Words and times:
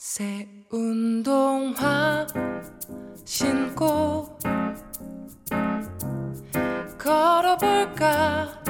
새 0.00 0.46
운동화 0.70 2.24
신고 3.24 4.38
걸어볼까? 6.96 8.62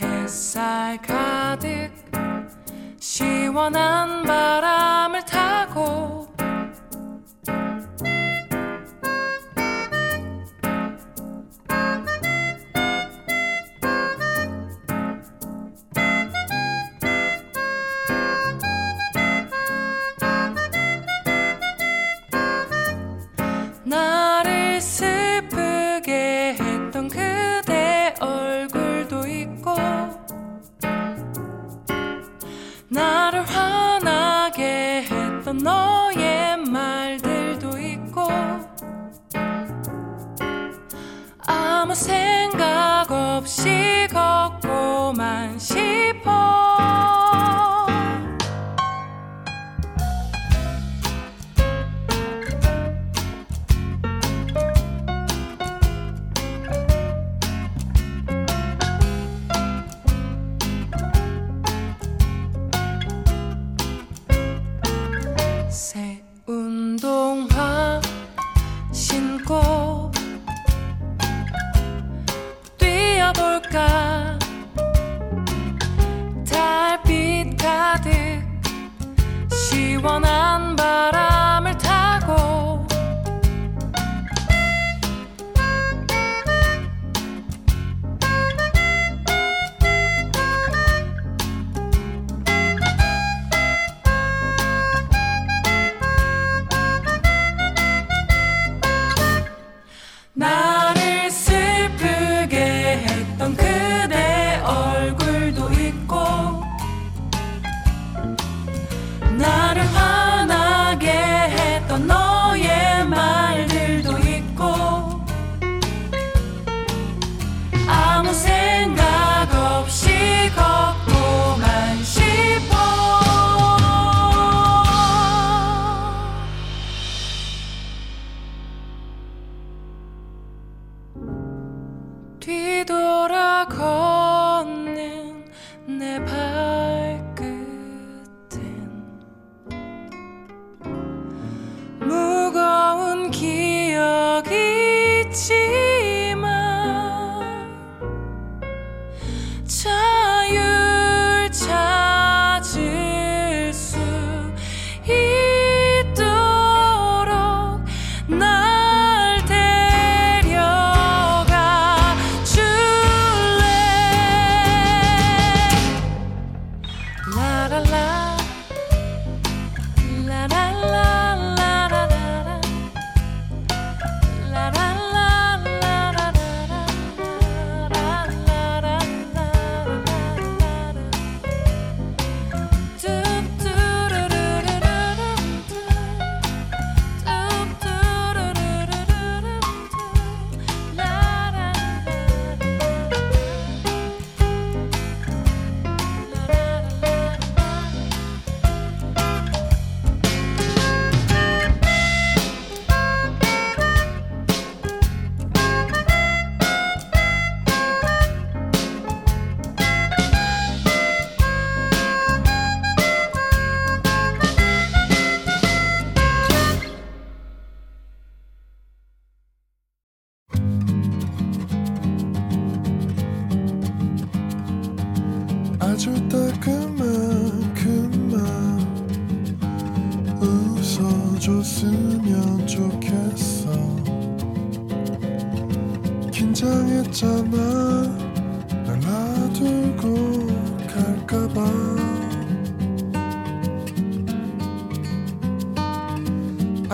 햇살 0.00 1.00
가득 1.00 1.92
시원한 2.98 4.24
바람을 4.24 5.21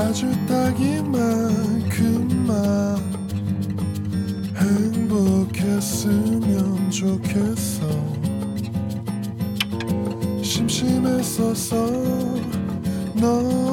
아주 0.09 0.25
딱이만큼만 0.47 2.57
행복했으면 4.57 6.49
좋겠어. 6.91 7.87
심심했었어. 10.43 11.77
너 13.21 13.68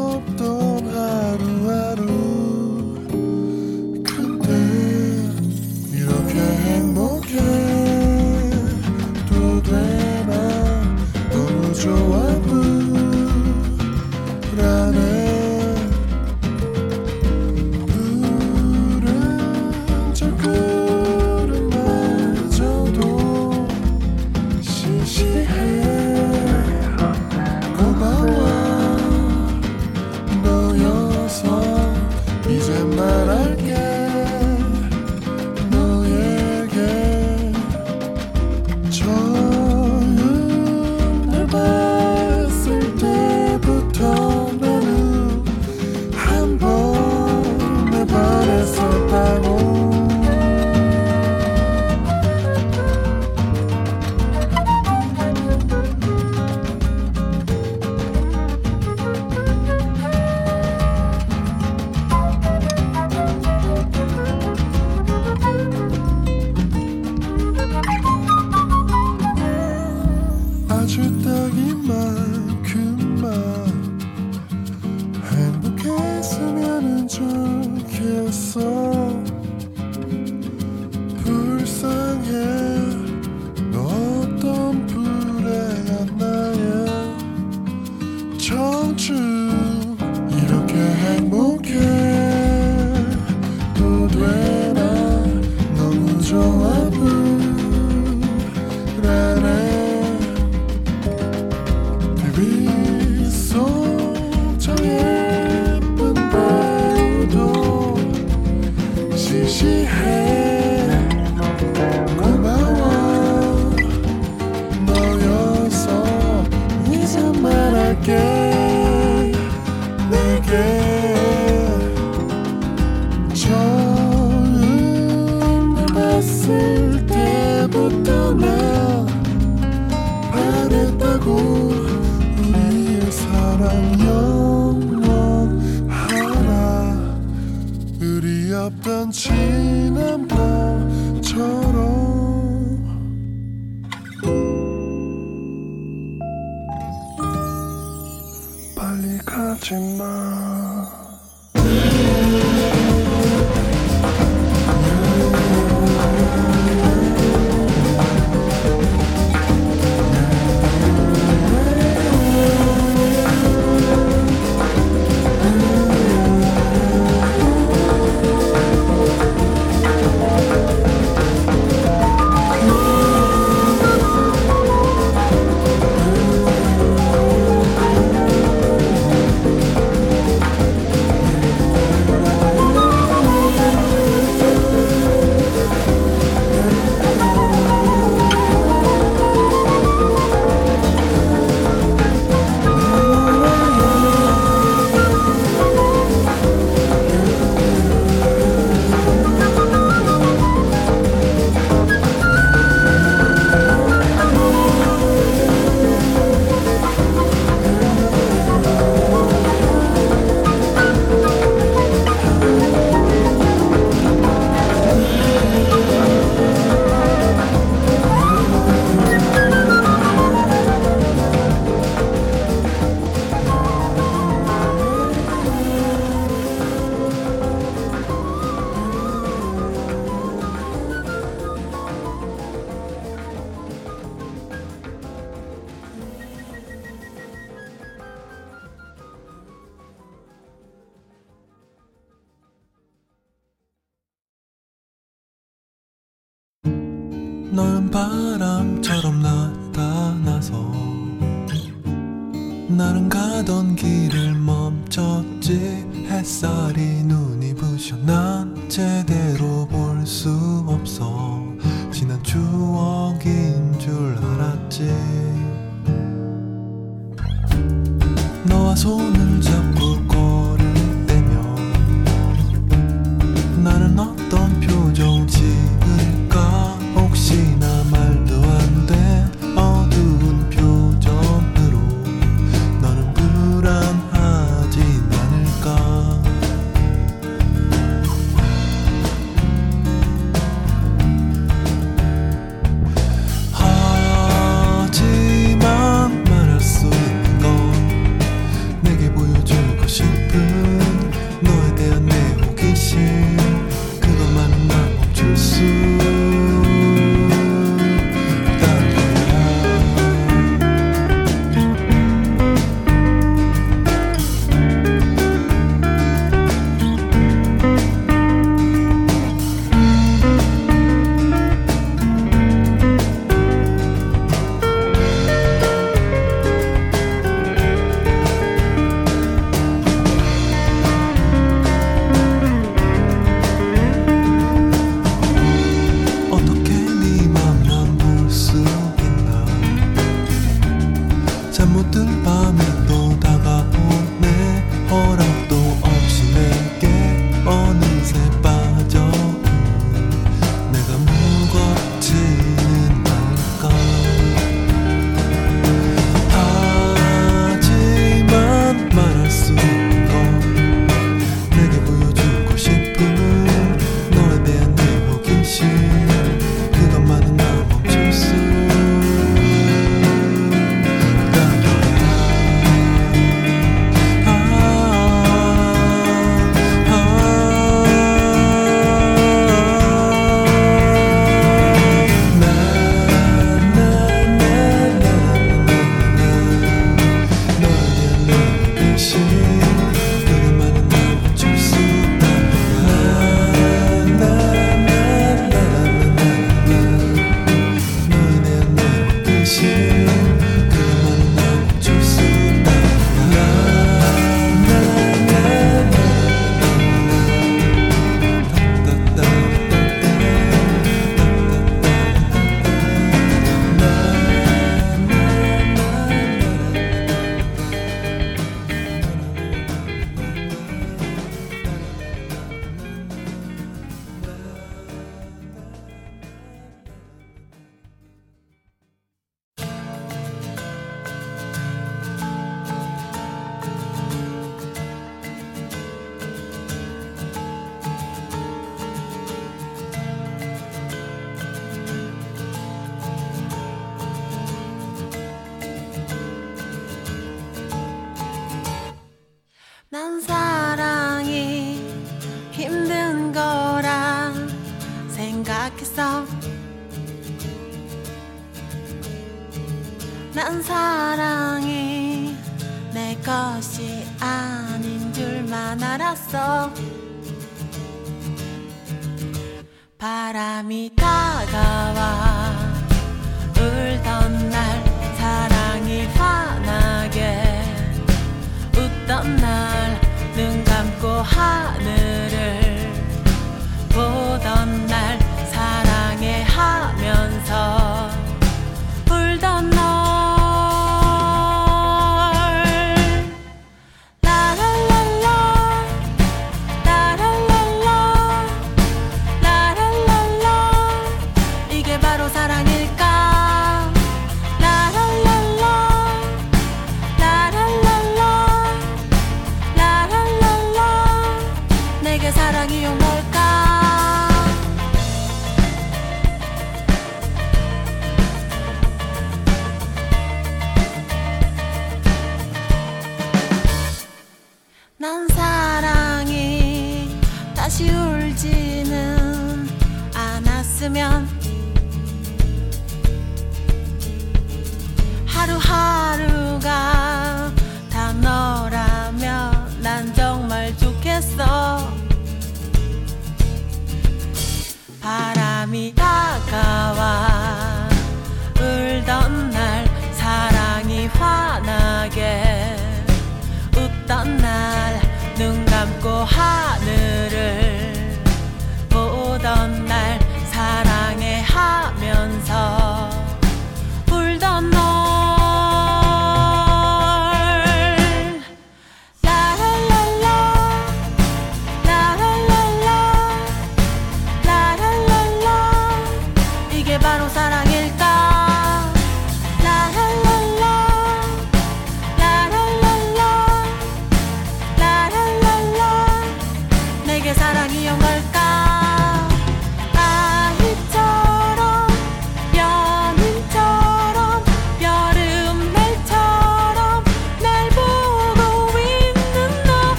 내게 247.55 248.24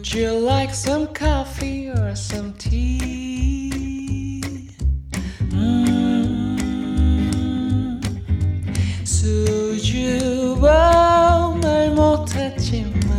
Would 0.00 0.14
you 0.14 0.32
like 0.32 0.72
some 0.72 1.08
coffee 1.08 1.90
or 1.90 2.16
some 2.16 2.54
tea? 2.54 3.70
Mm. 5.50 6.40
수줍어 9.04 10.62
말 11.60 11.90
못했지만 11.90 13.10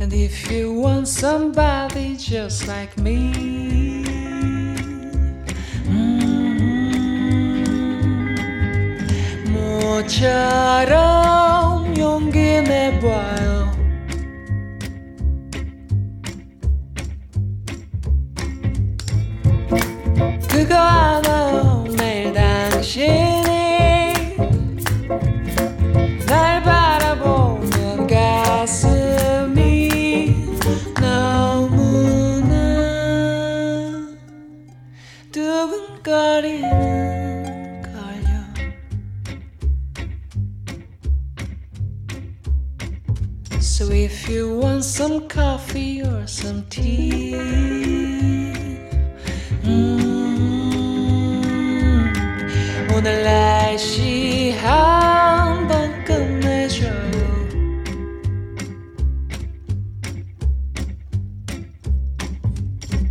And 0.00 0.14
if 0.14 0.50
you 0.50 0.72
want 0.80 1.08
somebody 1.08 2.16
just 2.16 2.66
like 2.66 2.96
me 2.96 3.55
너처럼 10.06 11.96
용기 11.98 12.38
내봐요 12.62 13.55
So 43.60 43.90
if 43.90 44.28
you 44.28 44.58
want 44.58 44.84
some 44.84 45.28
coffee 45.28 46.02
or 46.02 46.26
some 46.26 46.64
tea, 46.70 47.34
mm, 49.62 50.16
오늘날 52.94 53.78
시 53.78 54.52
한번 54.62 56.04
끝내줘요. 56.04 57.16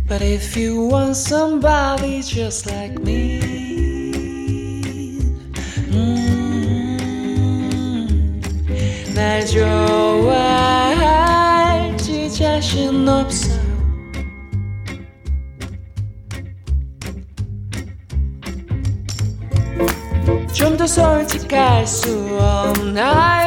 But 0.08 0.22
if 0.22 0.56
you 0.56 0.86
want 0.88 1.16
somebody 1.16 2.22
just 2.22 2.66
like 2.66 2.98
me. 3.02 3.40
Mm, 5.90 6.42
that's 9.14 9.52
your. 9.52 10.15
수는 13.06 13.08
없어요. 13.08 13.76
좀 20.52 20.76
더 20.76 20.86
솔직할 20.86 21.86
수 21.86 22.36
없나요? 22.40 23.45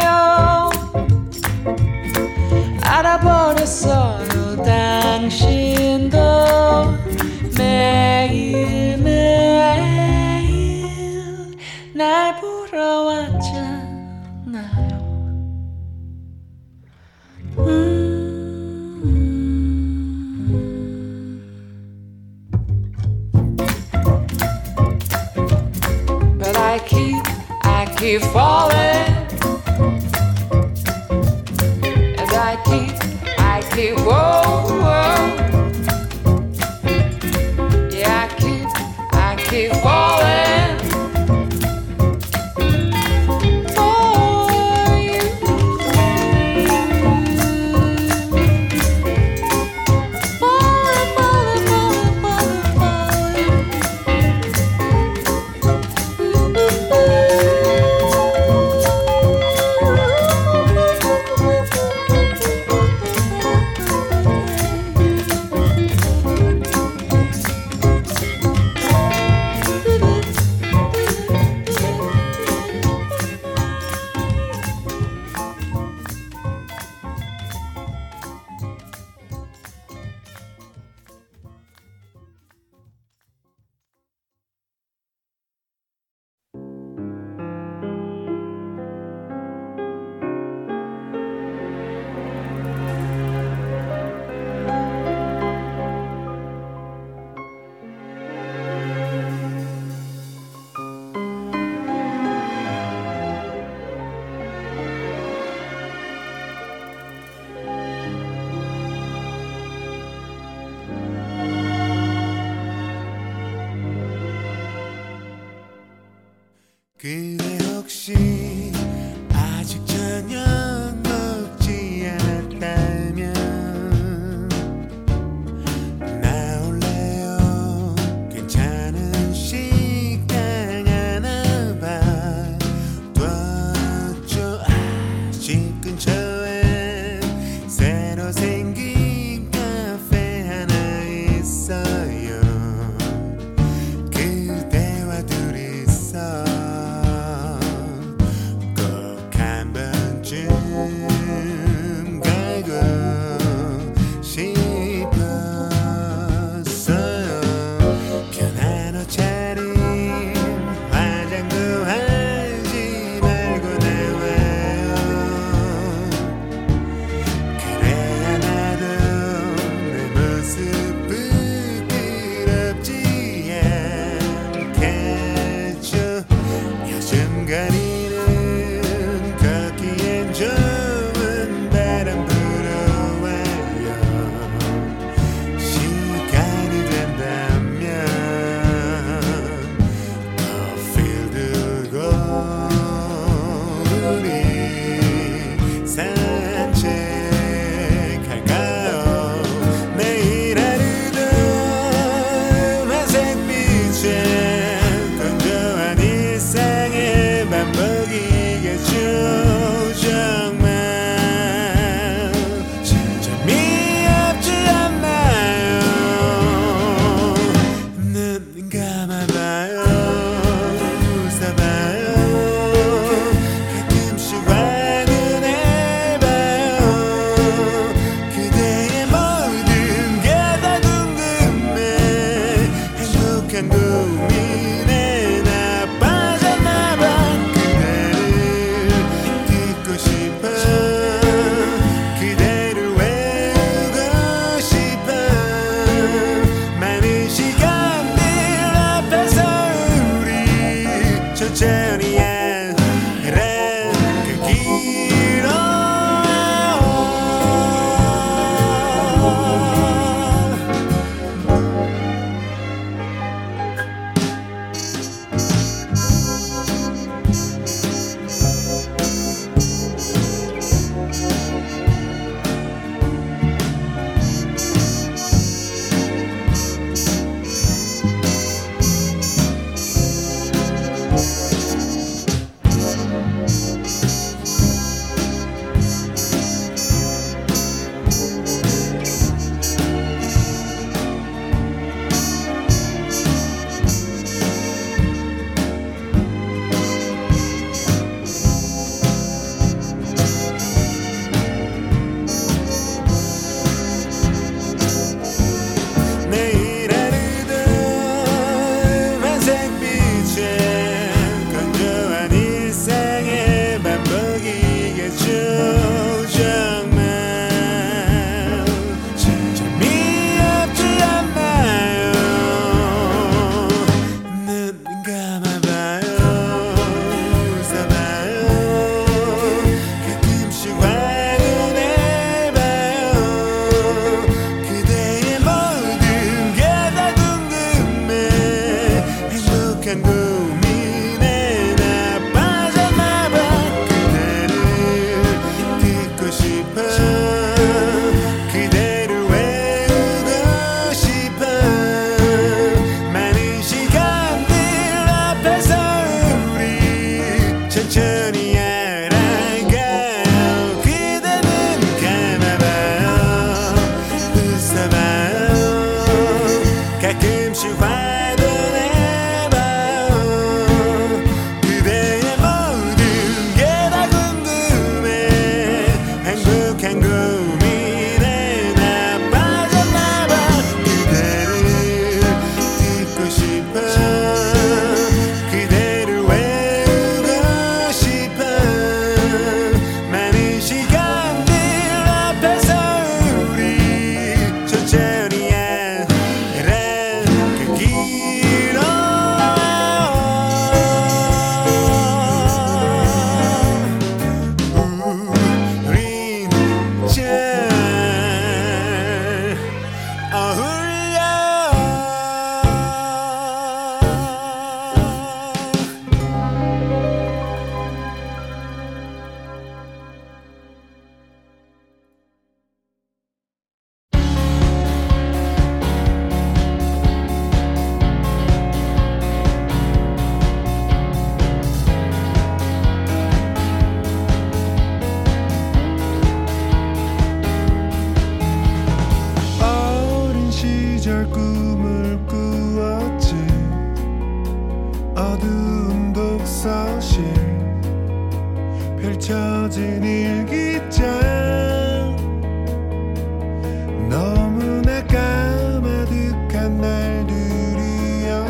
before. 28.20 28.49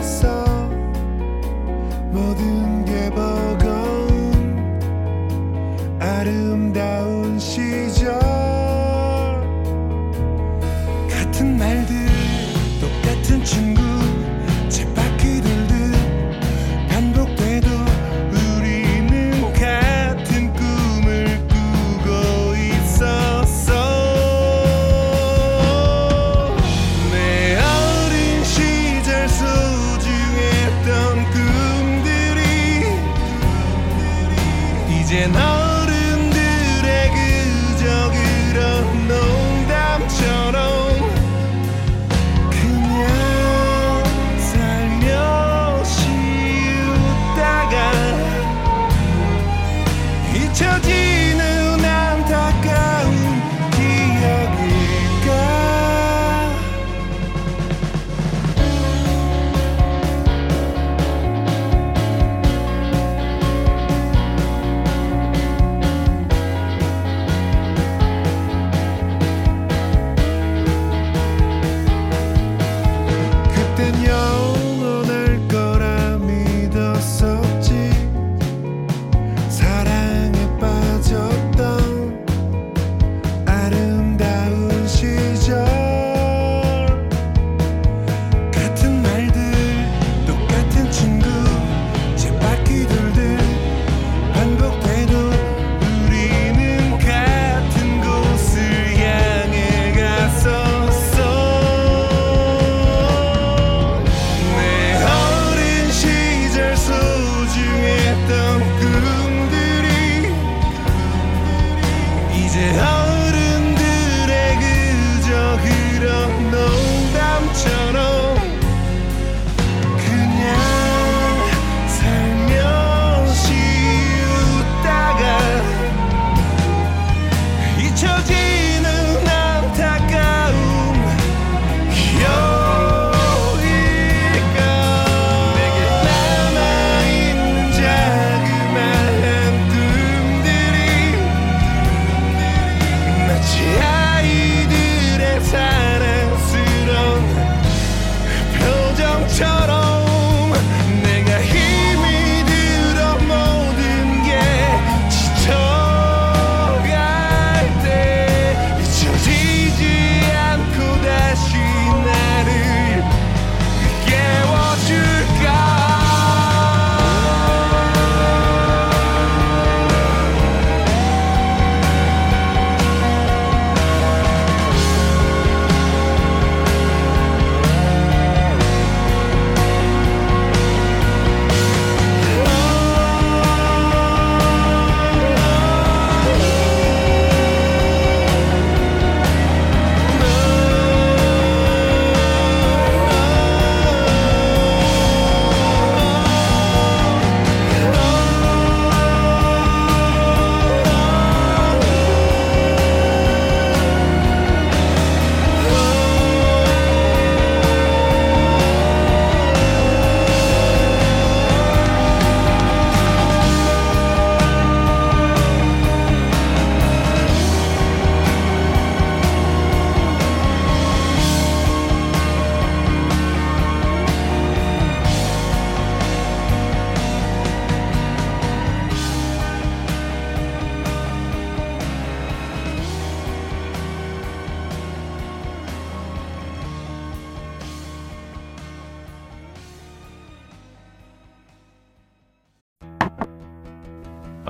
날 0.09 0.38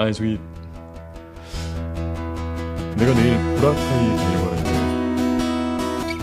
아니 0.09 0.15
저기 0.15 0.39
내가 2.97 3.13
내일 3.13 3.37
보라카이 3.57 4.17
다녀가는데 4.17 4.71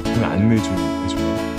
그냥 0.03 0.32
안내좀 0.32 0.74
해줘요 1.05 1.56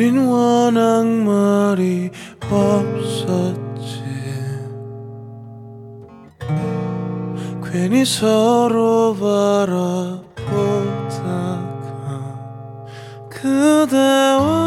우린 0.00 0.16
워낙 0.16 1.04
말이 1.04 2.08
없었지. 2.50 4.02
괜히 7.62 8.06
서로 8.06 9.14
바라보다가 9.20 10.40
그대와 13.28 14.59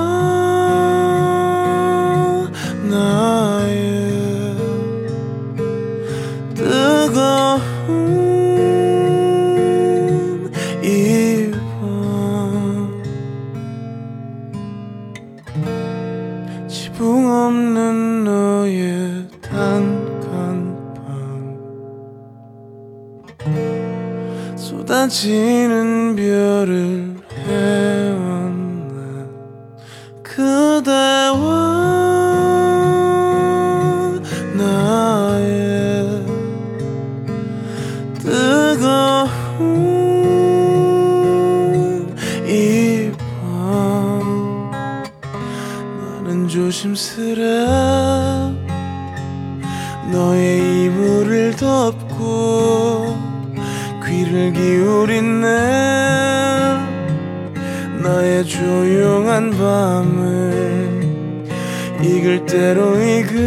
지는 25.13 26.15
별을 26.15 27.02
대로 62.53 63.01
익은 63.01 63.41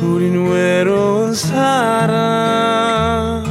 우린 0.00 0.48
외로운 0.48 1.34
사랑? 1.34 3.44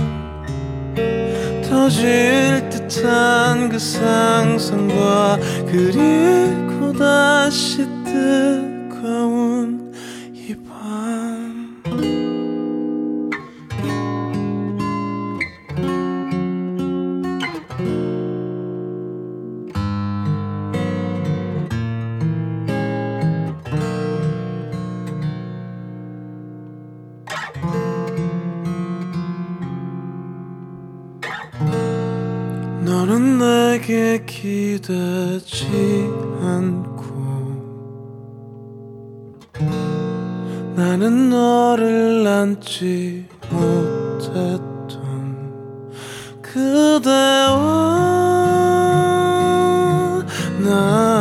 터질 1.70 2.68
듯한 2.68 3.70
그 3.70 3.78
상상과 3.78 5.38
그리고 5.68 6.45
내게 33.76 34.24
기대지 34.26 35.68
않고 36.42 37.04
나는 40.78 41.30
너를 41.30 42.26
안지 42.26 43.26
못했던 43.50 44.96
그대와 46.42 47.56
나 50.64 51.14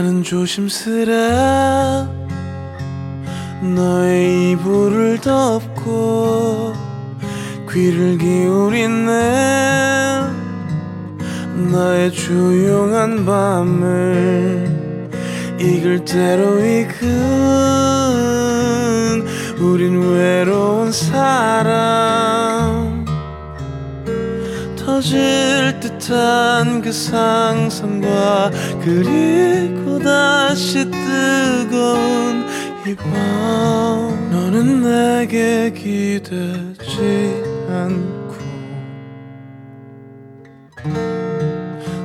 나는 0.00 0.22
조심스레 0.22 1.12
너의 3.76 4.52
이불을 4.52 5.20
덮고 5.20 6.72
귀를 7.70 8.16
기울인 8.16 9.04
내 9.04 10.22
나의 11.70 12.12
조용한 12.12 13.26
밤을 13.26 15.10
익을 15.60 16.06
대로 16.06 16.64
익은 16.64 17.10
우린 19.60 20.00
외로운 20.00 20.90
사람 20.92 22.10
터질 24.76 25.78
듯한 25.80 26.80
그 26.80 26.90
상상과 26.90 28.50
그리고 28.82 29.98
다시 29.98 30.84
뜨거운 30.90 32.44
이 32.86 32.94
밤. 32.94 34.30
너는 34.30 34.82
내게 34.82 35.70
기대지 35.72 37.42
않고 37.68 38.36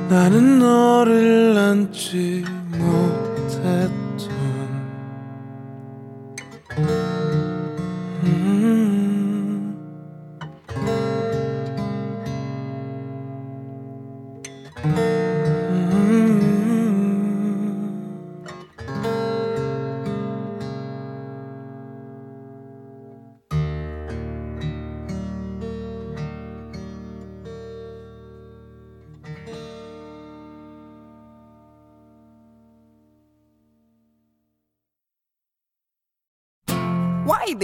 나는 0.08 0.58
너를 0.58 1.56
안지 1.56 2.44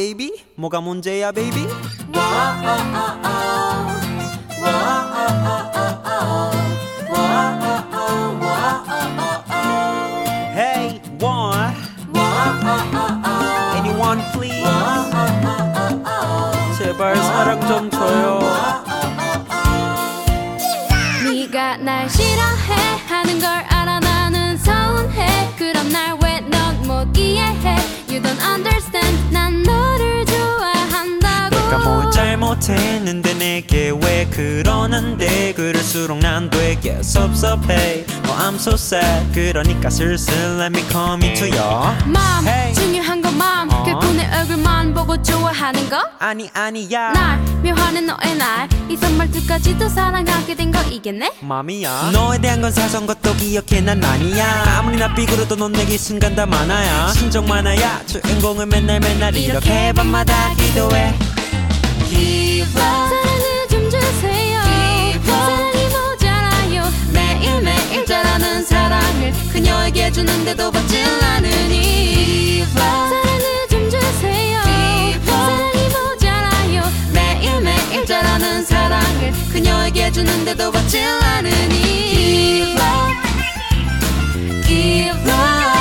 baby? 0.02 0.32
뭐가 0.56 0.82
문제야 0.82 1.32
baby? 1.32 1.68
Hey, 2.14 3.41
그러는데 34.63 35.53
그럴수록 35.55 36.19
난 36.19 36.49
되게 36.49 37.03
섭섭해. 37.03 38.05
Oh 38.29 38.39
I'm 38.43 38.55
so 38.55 38.75
sad. 38.75 39.27
그러니까 39.35 39.91
슬슬 39.91 40.33
let 40.61 40.67
me 40.79 40.85
come 40.89 41.25
into 41.27 41.47
your 41.49 41.93
맘 42.07 42.47
Hey. 42.47 42.73
중요한 42.75 43.21
건맘 43.21 43.69
어. 43.73 43.83
결국 43.83 44.15
내 44.15 44.25
얼굴만 44.39 44.95
보고 44.95 45.21
좋아하는 45.21 45.89
거? 45.91 46.01
아니 46.21 46.49
아니야. 46.55 47.11
날 47.13 47.39
묘하는 47.65 48.07
너의 48.07 48.37
날이 48.37 48.97
선물들까지도 48.97 49.89
사랑하게 49.89 50.55
된 50.55 50.71
거 50.73 50.81
이겠네? 50.85 51.33
맘이야. 51.41 52.11
너에 52.13 52.39
대한 52.39 52.63
건 52.63 52.71
사소한 52.71 53.07
것도 53.07 53.35
기억해. 53.35 53.81
난 53.81 54.03
아니야. 54.03 54.79
아무리 54.79 54.97
나 54.97 55.13
삐그러도 55.13 55.57
넌 55.57 55.73
내게 55.73 55.99
순간 55.99 56.35
다 56.37 56.47
많아야. 56.47 57.09
신정 57.09 57.47
많아야. 57.47 58.01
주인공을 58.07 58.67
맨날 58.67 59.01
맨날 59.01 59.35
이렇게 59.37 59.93
밤마다 59.93 60.55
기도해. 60.55 61.15
Up 62.15 63.22
많은 68.33 68.65
사랑을 68.65 69.31
그녀에게 69.53 70.11
주는데도 70.11 70.71
받질 70.71 71.05
않으니 71.05 72.65
디바 72.65 72.75
사랑을 72.81 73.69
좀 73.69 73.91
주세요 73.91 74.63
디바 74.63 75.33
사랑이 75.33 75.89
모자라요 75.91 76.83
매일매일 77.13 78.07
자라는 78.07 78.65
사랑을 78.65 79.33
그녀에게 79.53 80.11
주는데도 80.13 80.73
받질 80.73 81.05
않으니 81.05 82.75
디바 82.75 83.11
디바 84.67 85.73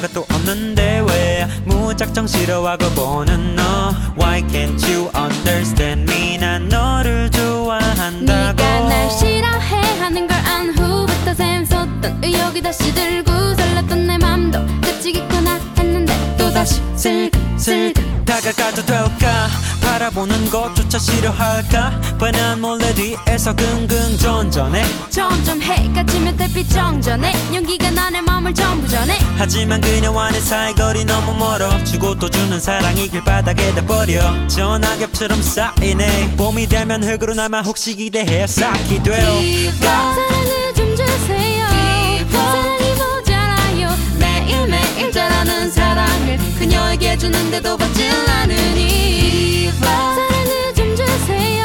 것도 0.00 0.24
없는데 0.32 0.97
왜 1.98 2.04
무작정 2.04 2.28
싫어하고 2.28 2.90
보는 2.90 3.56
너 3.56 3.92
Why 4.16 4.40
can't 4.46 4.80
you 4.88 5.10
understand 5.16 6.08
me 6.12 6.38
난 6.38 6.68
너를 6.68 7.28
좋아한다고 7.30 8.22
네가 8.24 8.80
날 8.88 9.10
싫어해 9.10 9.98
하는 9.98 10.28
걸 10.28 10.38
안 10.46 10.70
후부터 10.78 11.34
샘솟던 11.34 12.20
의욕이 12.22 12.62
다시 12.62 12.94
들고 12.94 13.32
설렜던 13.32 14.06
내 14.06 14.16
맘도 14.16 14.64
그치겠구나 14.80 15.58
했는데 15.76 16.36
또다시 16.36 16.80
슬슬 16.94 17.92
다가가도 18.24 18.86
될까 18.86 19.48
바라보는 19.98 20.48
것조차 20.50 20.98
싫어할까? 20.98 22.00
뻔한 22.18 22.60
몰래 22.60 22.94
뒤에서 22.94 23.54
긍긍 23.54 24.16
전전해. 24.18 24.84
점점 25.10 25.60
해가 25.60 26.04
지면 26.06 26.36
달빛 26.36 26.70
정전해. 26.70 27.32
용기가 27.52 27.90
나의 27.90 28.22
마음을 28.22 28.54
전부 28.54 28.86
전해. 28.86 29.18
하지만 29.36 29.80
그녀와는 29.80 30.40
사이 30.40 30.72
거리 30.74 31.04
너무 31.04 31.34
멀어 31.34 31.82
주고 31.84 32.14
또 32.16 32.30
주는 32.30 32.60
사랑이 32.60 33.08
길바닥에다 33.08 33.86
버려. 33.86 34.20
전화겹처럼 34.46 35.42
쌓이네. 35.42 36.36
봄이 36.36 36.68
되면 36.68 37.02
흙으로 37.02 37.34
남아 37.34 37.62
혹시 37.62 37.96
기대해 37.96 38.46
쌓기 38.46 39.02
돼요 39.02 39.26
그녀에게 46.98 47.16
주는데도 47.16 47.76
받질 47.76 48.10
않으니 48.10 49.70
사랑을 49.80 50.74
좀 50.74 50.96
주세요. 50.96 51.64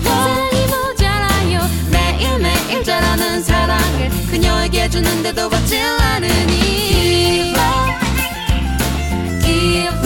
사랑이 0.00 0.66
모자라요. 0.68 1.60
매일매일 1.90 2.84
자라는 2.84 3.42
사랑을 3.42 4.10
그녀에게 4.30 4.88
주는데도 4.88 5.48
받질 5.48 5.82
않으니 5.82 7.52
Give 9.42 9.88
up 9.88 9.99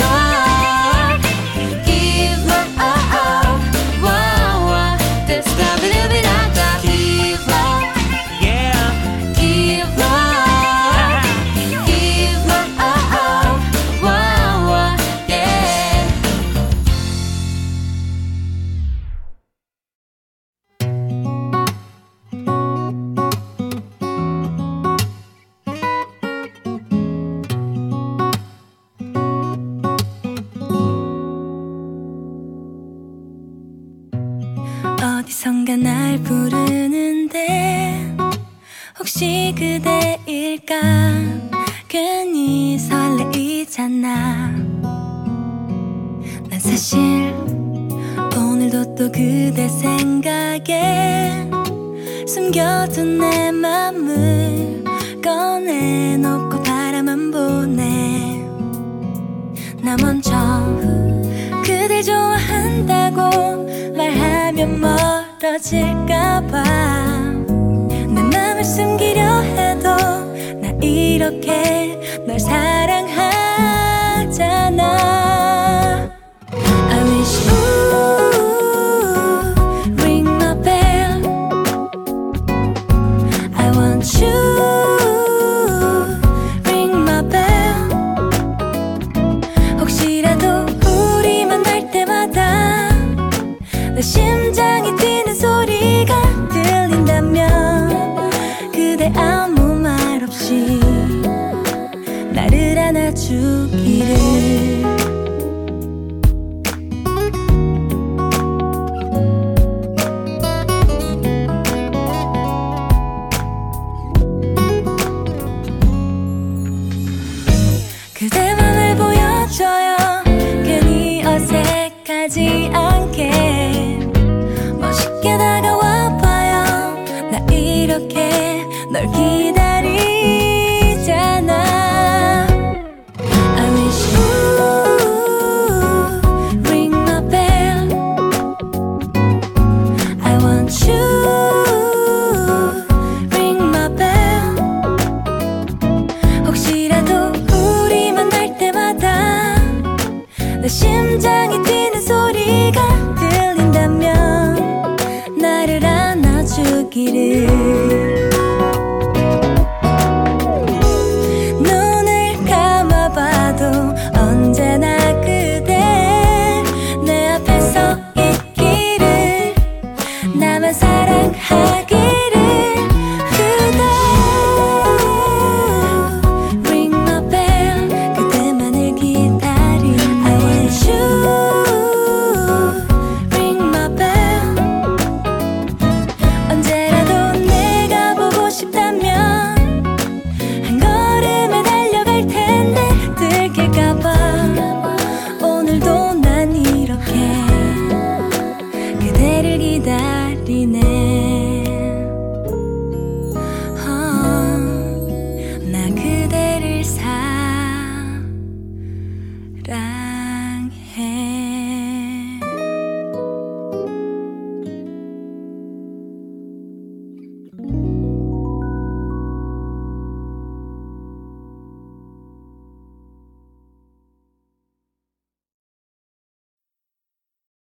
안아주기를 102.79 104.05